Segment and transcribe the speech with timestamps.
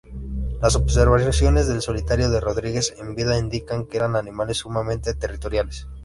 [0.63, 5.87] Las observaciones del solitario de Rodrigues en vida indican que eran animales sumamente territoriales.